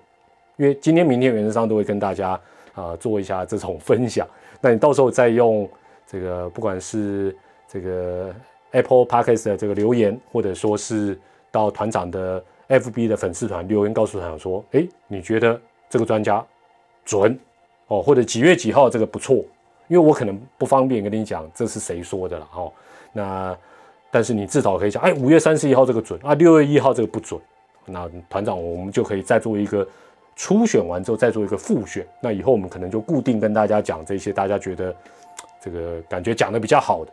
[0.55, 2.39] 因为今天、明天原则上都会跟大家
[2.75, 4.27] 啊做一下这种分享。
[4.61, 5.67] 那你到时候再用
[6.05, 7.35] 这个，不管是
[7.67, 8.31] 这个
[8.71, 16.45] Apple Podcast 的这个留言，或者说是到团长的 FB 的粉丝团留言，告诉团长说，哎，你觉得这个专家
[17.03, 17.35] 准
[17.87, 19.37] 哦，或者几月几号这个不错，
[19.87, 22.71] 因为我可能不方便跟你讲这是谁说的了哈。
[23.11, 23.57] 那
[24.12, 27.39] 但是你至少可以讲，哎，五月三十一号这个准啊，六月一号这个不准。
[27.86, 29.88] 那团长我们就可以再做一个。
[30.41, 34.95] 初选完之后再做一个复选，那以后我们可能就固定跟大家讲这些大家觉得
[35.60, 37.12] 这个感觉讲的比较好的。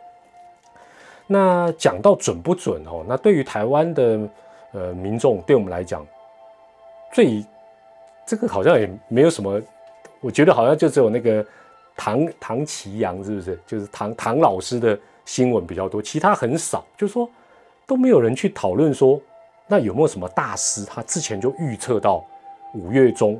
[1.27, 3.03] 那讲到准不准哦？
[3.05, 4.29] 那对于台湾的
[4.71, 6.07] 呃民众，对我们来讲，
[7.11, 7.45] 最
[8.25, 9.61] 这个好像也没有什么，
[10.21, 11.45] 我觉得好像就只有那个
[11.97, 13.59] 唐唐奇阳是不是？
[13.67, 17.29] 就是唐唐老师的新闻比较多，其他很少，就是说
[17.85, 19.21] 都没有人去讨论说，
[19.67, 22.25] 那有没有什么大师他之前就预测到。
[22.73, 23.39] 五月中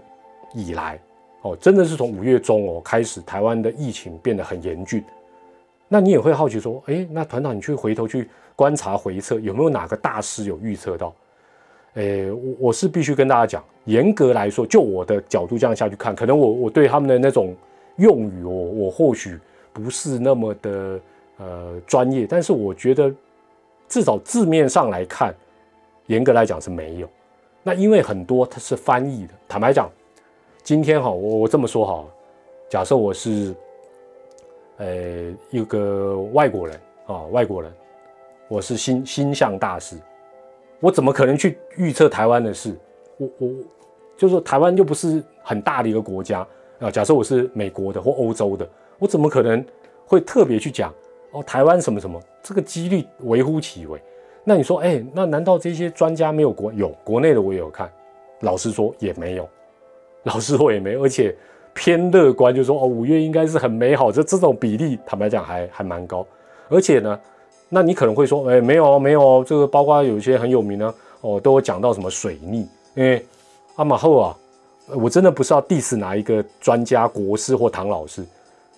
[0.53, 0.97] 以来，
[1.41, 5.03] 哦，真的是从五月中哦开始，台湾的疫情变得很严峻。
[5.87, 11.13] 那你也会好奇说，哎，那团长，你去回头去观察回测，有没有哪个大师有预测到？
[11.95, 17.53] 哎，我我是必须跟大家讲，严格来说，就我的角度这样下去看，可能我我对他们的那种
[17.97, 19.37] 用语，我我或许
[19.73, 20.99] 不是那么的
[21.37, 23.13] 呃专业，但是我觉得
[23.87, 25.33] 至少字面上来看，
[26.07, 27.09] 严格来讲是没有。
[27.63, 29.89] 那因为很多它是翻译的，坦白讲，
[30.63, 32.05] 今天哈，我我这么说哈，
[32.69, 33.53] 假设我是，
[34.77, 37.71] 呃，一个外国人啊，外国人，
[38.47, 39.97] 我是星星象大师，
[40.79, 42.73] 我怎么可能去预测台湾的事？
[43.17, 43.49] 我我
[44.15, 46.47] 就是说，台湾又不是很大的一个国家
[46.79, 46.89] 啊。
[46.89, 49.63] 假设我是美国的或欧洲的，我怎么可能
[50.05, 50.93] 会特别去讲
[51.43, 52.21] 台湾什么什么？
[52.41, 54.01] 这个几率微乎其微。
[54.43, 57.91] 那你说，哎，那难道这些专家没有国有国内的我也有看？
[58.41, 59.49] 老实说也没有，
[60.23, 61.35] 老实说也没，而且
[61.73, 66.25] 偏乐观，就说哦，五月应该是很美好，这这种比例坦白讲还还蛮高。
[66.69, 67.19] 而且呢，
[67.67, 73.25] 那你可能会说，哎，没有没有，这个包括有一些很有名的哦，都有讲到什么水逆，因为
[73.75, 74.37] 阿马后啊，
[74.95, 78.21] 我真的不是要 diss 哪一个专家国师或唐老师，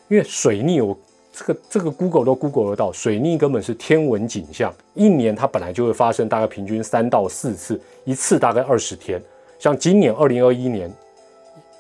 [0.08, 0.98] 因为水逆我。
[1.40, 9.22] 这个这个 Google 都 Google 得到，水逆根本是天文景象，一年它本来就会发生，大概平均三到四次，一次大概二十天。
[9.58, 10.92] 像今年二零二一年，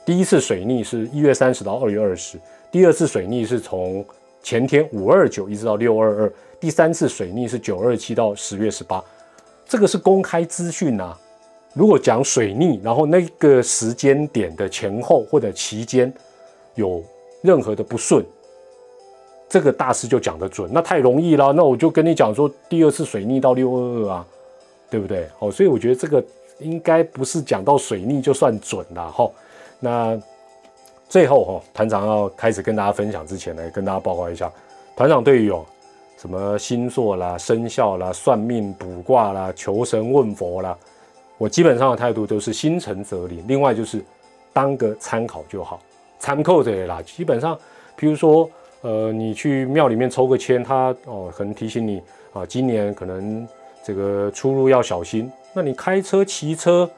[0.06, 2.40] 第一次水逆是一月三十到二月二十，
[2.72, 4.06] 第二次水逆是从
[4.42, 9.04] 前天五二九一直到六二二，第三次水逆是九二七到十月十八，
[9.68, 11.14] 这个是公开资讯呐。
[11.74, 16.12] 如果讲水逆，然后那个时间点的前后或者期间
[16.76, 17.04] 有
[17.42, 18.24] 任何的不顺。
[19.50, 21.52] 这个大师就讲得准，那太容易了。
[21.52, 24.28] 那我就跟你讲说，第二次水逆到六二二啊，
[24.92, 25.28] 对不对？
[25.40, 26.24] 哦，所以我觉得这个
[26.60, 29.28] 应该不是讲到水逆就算准了哈。
[29.80, 30.16] 那
[31.10, 34.52] 最后哈，团长要开始跟大家分享之前呢，跟大家报告一下，
[34.96, 35.66] 团长对于哦
[36.16, 40.78] 什么星座啦、生肖啦、算命卜卦啦、求神问佛啦，
[41.40, 43.44] 我基本上的态度都是心诚则灵。
[43.48, 44.00] 另外就是
[44.54, 45.82] 当个参考就好，
[46.20, 47.02] 参考的啦。
[47.02, 47.58] 基本上，
[47.96, 48.48] 比如说。
[48.82, 53.48] 呃，你去庙里面抽个签，他哦，可能提醒你啊，今年可能
[53.84, 55.32] 这个出入要小心。
[55.54, 56.90] 那你开车、骑车，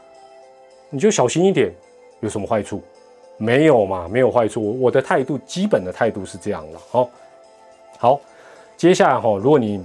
[0.89, 1.73] 你就小心一点，
[2.19, 2.81] 有什么坏处？
[3.37, 4.79] 没有嘛，没有坏处。
[4.79, 6.79] 我的态度，基本的态度是这样了。
[6.89, 7.09] 好，
[7.97, 8.21] 好，
[8.77, 9.83] 接下来哈，如果你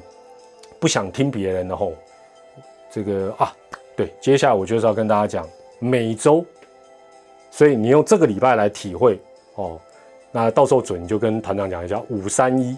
[0.79, 1.95] 不想听别人的吼，
[2.91, 3.57] 这个啊，
[3.97, 6.45] 对，接下来我就是要跟大家讲，每周
[7.51, 9.19] 所以你用这个礼拜来体会
[9.55, 9.81] 哦，
[10.33, 12.77] 那到时候准就跟团长讲一下五三一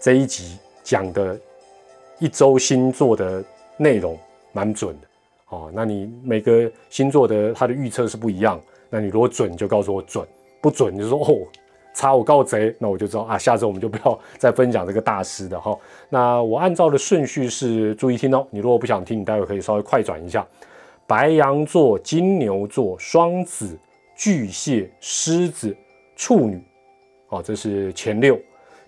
[0.00, 1.38] 这一集讲的
[2.18, 3.42] 一周星座的
[3.76, 4.18] 内容
[4.52, 5.06] 蛮准的
[5.48, 5.70] 哦。
[5.72, 10.26] 那你每个星座的它的预测是不一样，那你如果准就告诉我准，
[10.60, 11.38] 不准就说哦。
[11.92, 15.76] 查我告贼，那我就知道啊，下周我们就不要再分享这个大师的哈。
[16.08, 18.46] 那我按照的顺序是，注意听哦。
[18.50, 20.46] 你如果不想听，你待会可以稍微快转一下。
[21.04, 23.76] 白羊座、金牛座、双子、
[24.14, 25.76] 巨蟹、狮子、
[26.14, 26.62] 处女，
[27.30, 28.38] 哦，这是前六。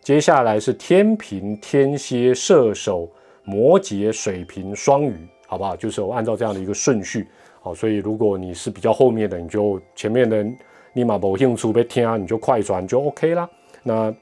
[0.00, 3.10] 接下来是天平、天蝎、射手、
[3.42, 5.74] 摩羯、水瓶、双鱼，好不好？
[5.74, 7.26] 就是我按照这样的一个顺序。
[7.62, 10.46] 好，所以如果你是比较后面的，你就前面的。
[10.94, 13.48] 立马不兴趣被听啊，你就快转就 OK 啦。
[13.82, 14.14] 那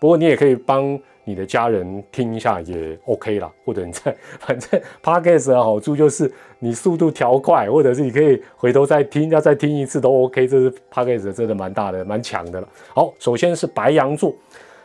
[0.00, 3.50] 不过你也可以帮你的家人听一下，也 OK 啦。
[3.64, 10.46] 或者你在 反正 Podcast 的好处就是你速度调快，或者是你可以回头再听，要再听一次都 OK。
[10.46, 12.68] 这是 Podcast 真的蛮大的、蛮强的了。
[12.94, 14.34] 好，首先是白羊座，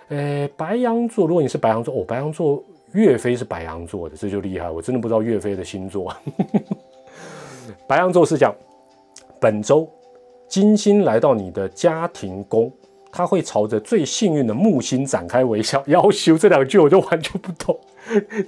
[0.10, 4.69] 呃，白羊座，如果你是白羊座，哦，白羊座岳飞是白羊座的，这就厉害。
[4.69, 6.13] 我真的不知道岳飞的星座。
[7.88, 8.54] 白羊座是讲
[9.39, 9.88] 本周。
[10.47, 12.71] 金星来到你的家庭宫，
[13.12, 15.84] 他会朝着最幸运的木星展开微笑。
[15.88, 17.80] 要求这两句我就完全不懂。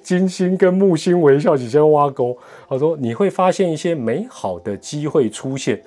[0.02, 2.38] 金星跟木星微笑，你先挖沟。
[2.68, 5.82] 他说你会发现一些美好的机会出现，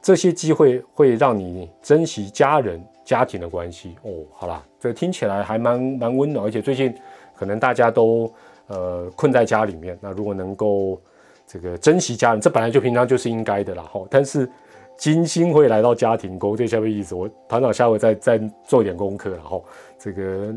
[0.00, 3.96] 这些机会会让你珍惜家人、家庭的关系。
[4.02, 6.94] 哦，好啦，这听起来还蛮蛮温暖，而且最近
[7.36, 8.32] 可能大家都
[8.68, 11.00] 呃困在家里面，那如果能够
[11.46, 13.82] 这个珍惜家人，这本来就平常就是应该的啦。
[13.82, 14.48] 哈，但是。
[14.96, 19.64] 金星会来到家庭宫，这下面意思，我团长下回再再做一点功课，然后
[19.98, 20.54] 这个，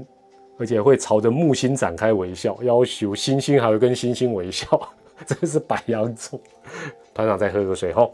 [0.58, 4.68] 而且会朝着木星展开微笑，要求星星还会跟星星微笑，
[5.26, 6.40] 这是白羊座。
[7.14, 8.10] 团长再喝个水哈。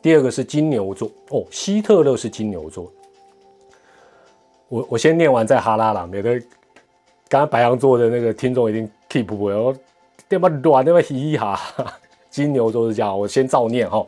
[0.00, 2.90] 第二个是金牛座哦，希特勒是金牛座。
[4.68, 6.38] 我我先念完再哈拉啦，免得
[7.28, 9.74] 刚刚白羊座的那个听众已经 keep 不了。
[10.30, 10.48] 对吧？
[10.62, 11.02] 乱对吧？
[11.02, 11.60] 嘻嘻哈，
[12.30, 13.18] 金牛座是这样。
[13.18, 14.06] 我先照念哈。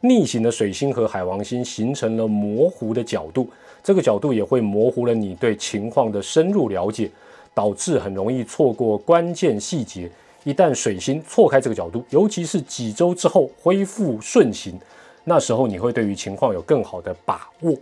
[0.00, 3.48] 逆行的水星和海王星形成了模糊的角度，
[3.80, 7.08] 这个角度也会模糊了你对情况的深入了解，
[7.54, 10.10] 导致很容易错过关键细节。
[10.42, 14.76] 一旦水星错开这个角度，尤其是几周之后恢复顺行，
[15.22, 17.72] 那时候你会对于情况有更好的把握。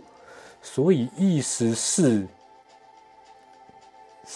[0.61, 2.27] 所以意思是。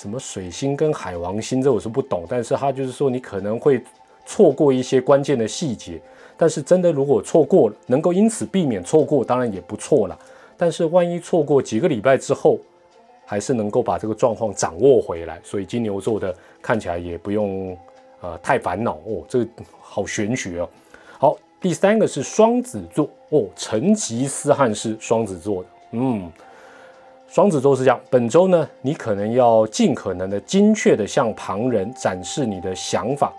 [0.03, 3.81] 什么水星跟海王星，这我是不懂，但是他就是说你可能会
[4.25, 5.97] 错过一些关键的细节，
[6.35, 10.19] 但是真的如果错过了，能够因此避免错过，当然也不错了。
[10.57, 12.59] 但是万一错过几个礼拜之后，
[13.25, 17.77] 还是能够把这个状况掌握回来，所以金牛座的看起来也不用
[18.19, 19.47] 呃太烦恼哦，这个
[19.79, 20.69] 好玄学哦。
[21.17, 26.29] 好，第三个是双子座哦，成吉思汗是双子座的，嗯。
[27.33, 33.33] 双子座是这样，本周呢，你可能要尽可能的精确的向旁人展示你的想法，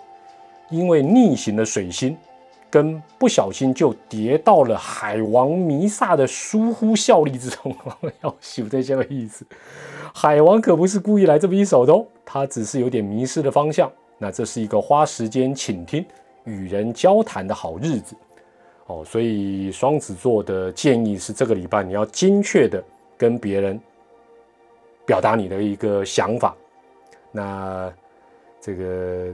[0.69, 2.13] 因为逆行的水星
[2.69, 7.73] 跟不小心就跌到了海王弥撒的疏忽效力之中，
[8.21, 9.45] 要修这些个意思。
[10.13, 13.89] 海王可不是故意来这么一手的哦，他只是有点迷失了方向。
[14.17, 16.05] 那这是一个花时间倾听、
[16.43, 18.13] 与人交谈的好日子
[18.87, 22.83] 哦，所以双子座的建议是，这个礼拜你要精确的。
[23.17, 23.79] 跟别人
[25.05, 26.55] 表达你的一个想法，
[27.31, 27.93] 那
[28.59, 29.33] 这个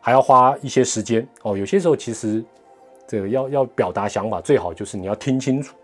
[0.00, 1.56] 还要花一些时间哦。
[1.56, 2.44] 有些时候其实
[3.06, 5.74] 这个要要表达想法，最好就是你要听清楚、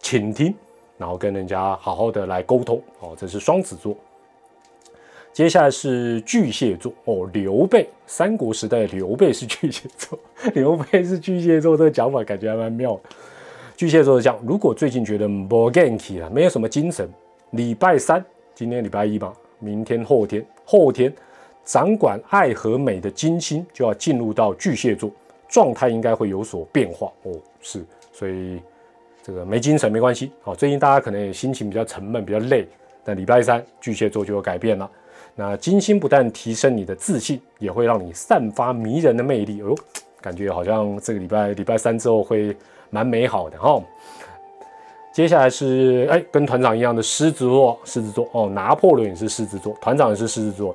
[0.00, 0.54] 倾听，
[0.96, 3.14] 然后跟人家好好的来沟通哦。
[3.16, 3.96] 这是双子座。
[5.30, 10.18] 接下来是巨蟹座哦，刘备，三国时代刘备是巨蟹座，
[10.54, 12.98] 刘备是巨蟹座，这个讲法感觉还蛮妙。
[13.78, 17.08] 巨蟹座的这样，如果最近觉得不 ganky 了，没有什么精神，
[17.52, 21.14] 礼拜三，今天礼拜一吧，明天、后天、后天，
[21.64, 25.08] 掌管爱和美的金星就要进入到巨蟹座，
[25.48, 27.32] 状态应该会有所变化哦。
[27.60, 28.60] 是，所以
[29.22, 30.32] 这个没精神没关系。
[30.42, 32.66] 好，最近大家可能也心情比较沉闷，比较累，
[33.04, 34.90] 但礼拜三巨蟹座就有改变了。
[35.36, 39.62] 那金星不但提升你的自信，也会让你散发迷人的魅力。
[39.62, 39.72] 哦，
[40.20, 42.56] 感觉好像这个礼拜礼拜三之后会。
[42.90, 43.82] 蛮美好的哈，
[45.12, 50.74] 接下来是哎，跟团长一样的狮子座，狮子座哦，拿破仑也是狮子座，团长也是狮子座。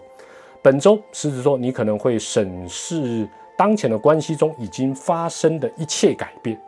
[0.61, 6.59] 本周狮子座，你可能会审视当前的关系中已经发生的一切改变，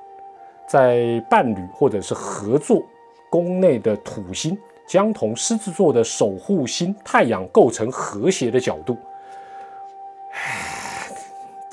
[0.67, 2.83] 在伴侣或者是合作
[3.29, 8.97] 宫内的土星将同狮子座的守护星太阳构成和谐的角度。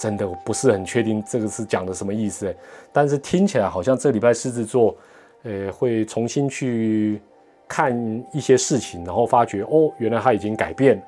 [0.03, 2.53] 真的我不是很确定这个是讲的什么意思，
[2.93, 4.97] 但是听起来好像这礼拜狮子座，
[5.45, 7.23] 呃，会重新去
[7.69, 7.95] 看
[8.33, 11.03] 一些事情，然后发觉哦，原来他已经改变了，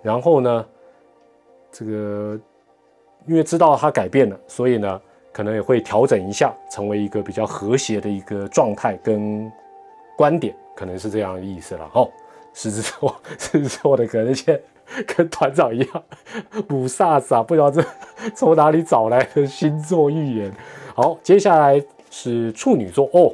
[0.00, 0.66] 然后呢，
[1.70, 2.40] 这个
[3.26, 4.98] 因为知道他改变了，所以呢，
[5.30, 9.52] 可能也会调整一下，成为一个比较和谐的一个状态跟
[10.16, 12.08] 观点，可能是这样的意思了哈。
[12.54, 14.58] 狮子座， 狮子座的可能性
[15.06, 16.02] 跟团长一样，
[16.70, 17.84] 五煞煞，不知道这
[18.34, 20.52] 从哪里找来的星座预言。
[20.94, 23.32] 好，接下来是处女座哦，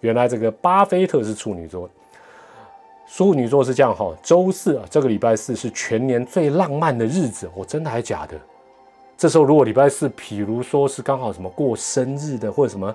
[0.00, 1.88] 原来这个巴菲特是处女座。
[3.12, 8.36] 处女座是这样哈，周四啊，这个礼拜四是全年最浪漫的日子哦，真的还假的？
[9.16, 12.94] 这时候如果礼拜四，譬如说是刚好什么过生日的或者什么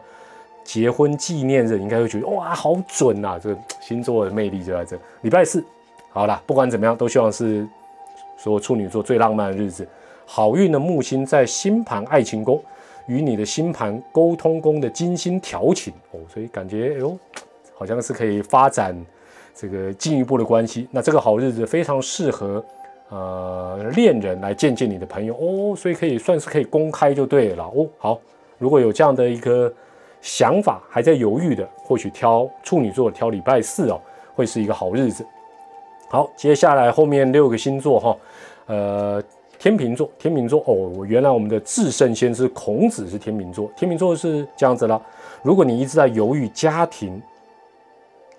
[0.63, 3.37] 结婚纪念日，应该会觉得哇，好准呐！
[3.37, 4.97] 这个星座的魅力就在这。
[5.21, 5.61] 礼拜四，
[6.11, 7.67] 好了，不管怎么样，都希望是。
[8.37, 9.87] 说处女座最浪漫的日子，
[10.25, 12.61] 好运的木星在星盘爱情宫，
[13.07, 17.17] 与你的星盘沟通宫的金星调情哦，所以感觉哎呦，
[17.73, 18.95] 好像是可以发展
[19.53, 20.87] 这个进一步的关系。
[20.91, 22.63] 那这个好日子非常适合
[23.09, 27.87] 呃恋人来见见你的朋友哦，所以可以算是可以公开就对了哦。
[27.97, 28.19] 好，
[28.57, 29.71] 如果有这样的一个
[30.21, 34.01] 想法，还在犹豫的，或许挑处女座挑礼拜四哦，
[34.33, 35.25] 会是一个好日子。
[36.15, 38.17] 好，接下来后面六个星座哈，
[38.67, 39.21] 呃，
[39.59, 45.01] 天秤座，天秤座哦，原来我们的至圣先师孔子是天秤座，天秤座是这样子了。
[45.43, 47.21] 如果你一直在犹豫家庭，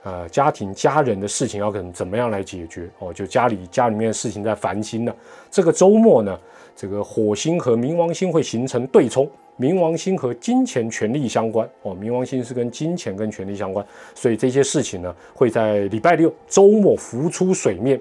[0.05, 5.15] 呃，家庭家人的事情要怎怎么样来解决哦，就家里家里面的事情在烦心了。
[5.51, 6.35] 这个周末呢，
[6.75, 9.29] 这个火星和冥王星会形成对冲。
[9.59, 17.99] 冥王星和金钱、权力相关哦，冥王星是跟金钱跟权力相关，所以这些事情呢会在礼拜六周末浮出水面。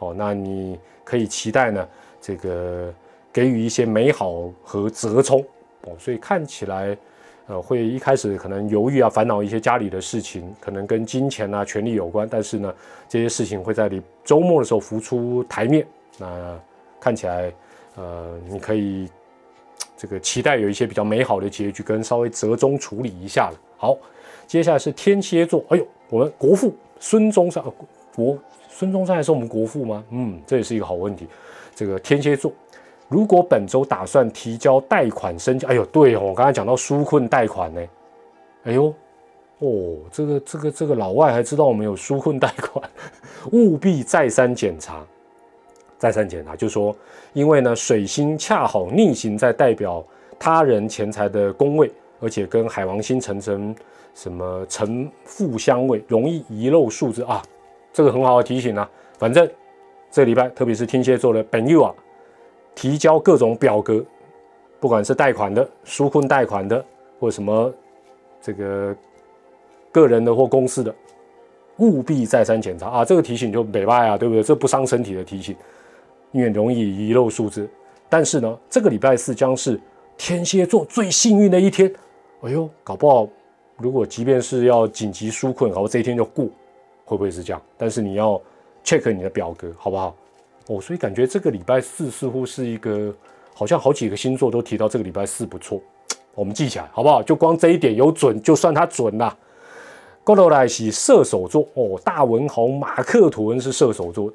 [0.00, 1.88] 哦，那你可以期待呢，
[2.20, 2.92] 这个
[3.32, 5.40] 给予一些美好和折冲
[5.82, 6.96] 哦，所以看起来
[7.46, 12.74] 呃会一开始可能犹豫啊、烦恼一些家里的事情，可能跟金钱啊、权力有关，但是呢
[13.08, 15.86] 这些事情会在你周末的时候浮出台面，
[16.18, 16.58] 那
[16.98, 17.52] 看起来
[17.94, 19.08] 呃你可以。
[20.00, 23.60] 这个期待有一些比较美好的结局，跟稍微折中处理一下了。
[23.76, 23.94] 好，
[24.46, 25.62] 接下来是天蝎座。
[25.68, 27.62] 哎呦，我们国父孙中山，
[28.14, 28.38] 国
[28.70, 30.02] 孙中山还是我们国父吗？
[30.08, 31.28] 嗯，这也是一个好问题。
[31.74, 32.50] 这个天蝎座，
[33.08, 37.86] 如果本周打算提交贷款申请，哎呦，对哦，我刚才讲到纾困贷款呢。
[38.64, 38.94] 哎呦，
[39.58, 42.82] 哦，这个这个这个老外还知道我们有纾困贷款，
[43.52, 45.04] 务必再三检查。
[46.00, 46.96] 再三检查，就说，
[47.34, 50.02] 因为呢，水星恰好逆行在代表
[50.38, 53.76] 他人钱财的宫位，而且跟海王星成成
[54.14, 57.42] 什么成负相位，容易遗漏数字啊。
[57.92, 58.90] 这个很好的提醒啊。
[59.18, 59.46] 反正
[60.10, 61.94] 这礼拜，特别是天蝎座的朋友啊，
[62.74, 64.02] 提交各种表格，
[64.80, 66.82] 不管是贷款的、纾困贷款的，
[67.18, 67.70] 或什么
[68.40, 68.96] 这个
[69.92, 70.94] 个人的或公司的，
[71.76, 73.04] 务必再三检查啊。
[73.04, 74.42] 这个提醒就美拜啊，对不对？
[74.42, 75.54] 这不伤身体的提醒。
[76.32, 77.68] 因为容易遗漏数字，
[78.08, 79.80] 但是呢，这个礼拜四将是
[80.16, 81.92] 天蝎座最幸运的一天。
[82.42, 83.28] 哎呦，搞不好，
[83.78, 86.46] 如果即便是要紧急纾困，然后这一天就过，
[87.04, 87.60] 会不会是这样？
[87.76, 88.40] 但是你要
[88.84, 90.14] check 你的表格，好不好？
[90.68, 93.12] 哦，所以感觉这个礼拜四似乎是一个，
[93.54, 95.80] 好像好几个星座都提到这个礼拜四不错，
[96.34, 97.22] 我们记起来好不好？
[97.22, 99.36] 就光这一点有准，就算它准啦。
[100.22, 104.32] 过来是射手座哦，大文豪马克吐温是射手座。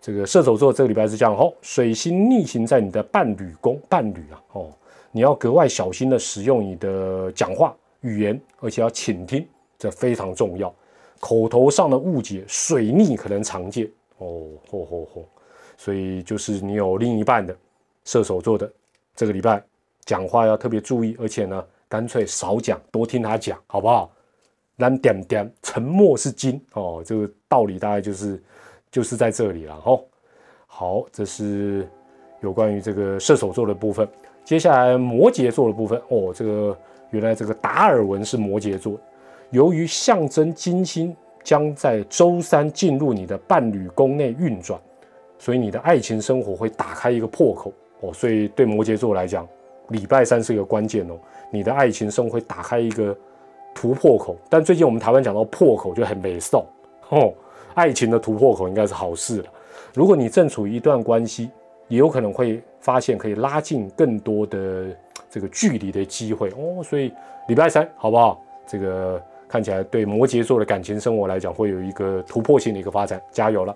[0.00, 4.72] 这个射手座这个礼拜是这样哦，水星逆行在你的伴侣宫，伴侣啊哦，
[5.10, 9.44] 你要格外小心的使用你的讲话语言，而且要倾听，
[9.76, 10.72] 这非常重要。
[11.18, 15.24] 口头上的误解、水逆可能常见哦，嚯嚯嚯！
[15.76, 17.54] 所以就是你有另一半的
[18.04, 18.72] 射手座的，
[19.16, 19.60] 这个礼拜
[20.04, 24.10] 讲话要特别注意，而且呢，干脆少讲，多听他讲，好不好？
[24.76, 28.40] 让点点沉默是金哦，这个道理大概就是。
[28.90, 30.00] 就是在这里了哈。
[30.66, 31.88] 好，这是
[32.40, 34.08] 有关于这个射手座的部分。
[34.44, 36.76] 接下来摩羯座的部分哦，这个
[37.10, 38.98] 原来这个达尔文是摩羯座。
[39.50, 44.78] 由于象征金星将在周三进入你的伴侣宫内运转，
[45.38, 48.12] 所以你的爱情生活会打开一个破口哦。
[48.12, 49.48] 所以对摩羯座来讲，
[49.88, 51.18] 礼拜三是一个关键哦。
[51.50, 53.16] 你的爱情生活会打开一个
[53.74, 54.36] 突破口。
[54.50, 56.64] 但最近我们台湾讲到破口就很美少
[57.08, 57.32] 哦。
[57.78, 59.44] 爱情的突破口应该是好事了。
[59.94, 61.48] 如果你正处于一段关系，
[61.86, 64.86] 也有可能会发现可以拉近更多的
[65.30, 66.82] 这个距离的机会哦。
[66.82, 67.12] 所以
[67.46, 68.42] 礼拜三好不好？
[68.66, 73.74] 这个看起来对摩羯座的感情生活来讲会有一个突破性的一个发展，加油了。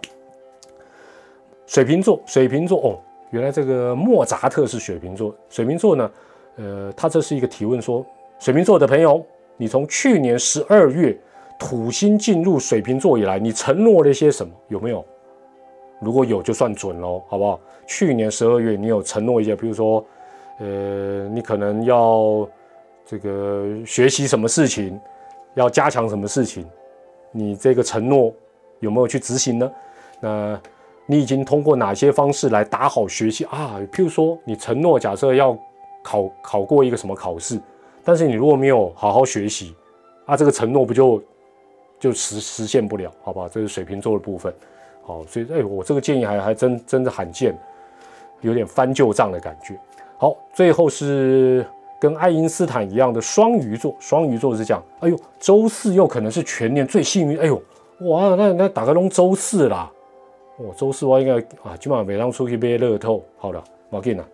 [1.64, 2.98] 水瓶座，水瓶座哦，
[3.30, 5.32] 原来这个莫扎特是水瓶座。
[5.48, 6.10] 水瓶座呢，
[6.56, 8.04] 呃，他这是一个提问说，
[8.40, 9.24] 水瓶座的朋友，
[9.56, 11.16] 你从去年十二月
[11.62, 14.52] 土星进入水瓶座以来，你承诺了一些什么？
[14.66, 15.04] 有没有？
[16.00, 17.60] 如果有，就算准喽，好不好？
[17.86, 20.04] 去年十二月你有承诺一些，比如说，
[20.58, 22.48] 呃，你可能要
[23.06, 25.00] 这个学习什么事情，
[25.54, 26.66] 要加强什么事情，
[27.30, 28.34] 你这个承诺
[28.80, 29.72] 有没有去执行呢？
[30.20, 30.60] 那？
[31.04, 33.78] 你已经通过哪些方式来打好学习啊？
[33.92, 35.56] 譬如说，你承诺假设要
[36.02, 37.60] 考考过一个什么考试，
[38.04, 39.74] 但是你如果没有好好学习，
[40.26, 41.22] 啊，这个承诺不就
[42.02, 43.08] 就实实现不了？
[43.22, 44.52] 好吧，这是水瓶座的部分。
[45.04, 47.56] 好，所以哎，我这个建议还还真真的罕见，
[48.40, 49.78] 有点翻旧账的感觉。
[50.16, 51.64] 好，最后是
[52.00, 57.38] 跟爱因斯坦一样的双鱼座，双鱼座是讲，哎呦，周四又可能是全年最幸运。
[57.38, 57.62] 哎呦，
[58.00, 59.88] 哇，那那打个龙周四啦。
[60.56, 64.26] 我周四我应该啊，今晚每当出去买乐透，好了，马进啊，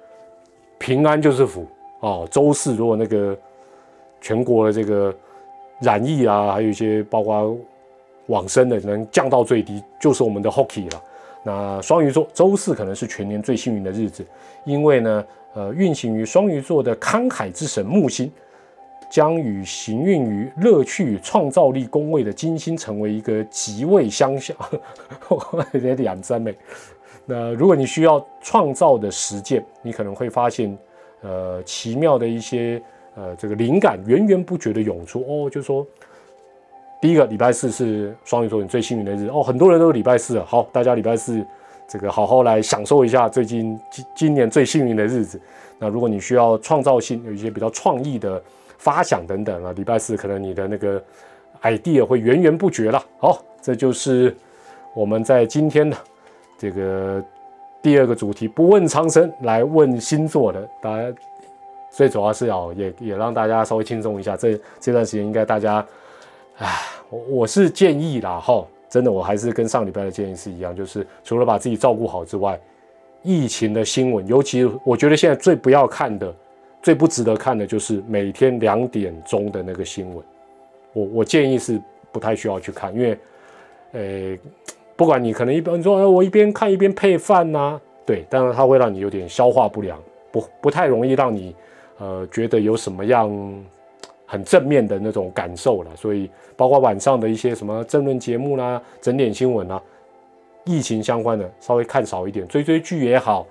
[0.78, 1.66] 平安就是福
[2.00, 2.24] 啊。
[2.30, 3.36] 周四如果那个
[4.22, 5.14] 全国的这个
[5.80, 7.56] 染疫啊，还有一些包括
[8.26, 11.02] 往生的能降到最低，就是我们的 hockey 了。
[11.44, 14.24] 那双鱼座周四可能是全年最幸运的日子，
[14.64, 15.24] 因为呢，
[15.54, 18.30] 呃，运行于双鱼座的慷慨之神木星。
[19.10, 24.54] 将与行运于乐趣与创造力宫位的金星成为一个极位相向，
[25.72, 26.54] 有点两三美。
[27.24, 30.76] 那如果你需要创造的实践，你可能会发现，
[31.22, 32.82] 呃，奇妙的一些
[33.18, 35.20] 呃这个灵感源源不绝的涌出。
[35.28, 35.84] 哦，就说
[37.02, 40.40] 第一个礼拜四是双鱼座你最幸运的日子哦，很多人都是礼拜四。
[40.40, 41.44] 好，大家礼拜四
[41.88, 45.40] 这个好好来享受一下最近今今年最幸运的日子。
[45.78, 48.40] 那如果你需要创造性，有一些比较创意的。
[48.80, 51.02] 发想等等啊，礼拜四可能你的那个
[51.62, 53.04] idea 会源源不绝了。
[53.18, 54.32] 好，这就是
[54.94, 55.96] 我们在今天的
[56.56, 57.20] 这个
[57.82, 60.62] 第二个主题“不问长生”来问星座的。
[60.80, 61.12] 大家
[61.99, 64.36] 最主要是要也也让大家稍微轻松一下。
[64.36, 65.84] 这这段时间应该大家，
[66.59, 66.68] 唉，
[67.11, 72.57] 我我是建议啦，哈，真的我还是跟上礼拜的建议是一样，就是除了把自己照顾好之外，
[73.24, 76.32] 疫情的新闻，尤其我觉得现在最不要看的。
[76.80, 80.24] 最不值得看的就是每天两点钟的那个新闻，
[80.92, 81.82] 我我建议是
[82.12, 83.18] 不太需要去看，因为，
[83.90, 84.38] 呃，
[84.94, 89.99] 不管你可能一边说，我一边看一边配饭呐，对，但是它会让你有点消化不良，
[90.30, 91.55] 不不太容易让你
[91.99, 93.30] 呃觉得有什么样
[94.26, 95.90] 很正面的那种感受了。
[95.96, 99.82] 所以，包括晚上的一些什么政论节目啦、整点新闻啦，
[100.64, 103.46] 疫情相关的稍微看少一点，追追剧也好。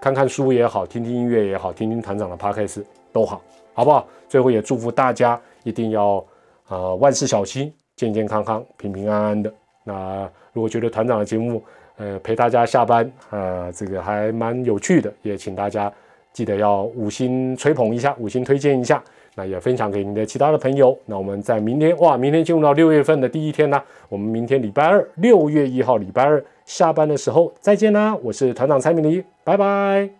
[0.00, 3.42] 看看书也好，听听音乐也好，听听团长的 podcast 都好，
[3.74, 4.06] 好不好？
[4.28, 6.24] 最后也祝福大家一定要
[6.68, 9.52] 呃万事小心，健健康康，平平安安的。
[9.82, 11.60] 那如果觉得团长的节目
[11.96, 15.92] 呃陪大家下班呃这个还蛮有趣的，也请大家
[16.38, 19.02] 记得要五星吹捧一下，五星推荐一下，
[19.34, 20.96] 那也分享给您的其他的朋友。
[21.06, 26.40] 那我们在明天哇，明天进入到六月份的第一天呢，我们明天礼拜二，六月一号礼拜二。
[26.64, 28.14] 下班的时候再见啦！
[28.22, 30.17] 我是团长蔡明黎，拜拜。